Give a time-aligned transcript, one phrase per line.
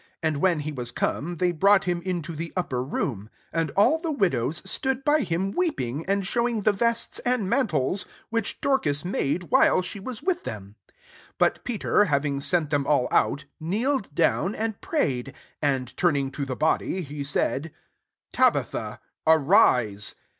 [0.23, 4.11] And when he was come, they brought him into the upper room: and aH the
[4.11, 9.51] widows stood by him weep ing, and showing the vests and mantles which Dorcas made
[9.51, 10.73] while she was with them.
[11.37, 16.45] 40 But Peter, having sent them all out, kneeled down, and prayed; and turning to
[16.45, 17.71] the body, he said,"
[18.33, 20.15] Tabitha, arise."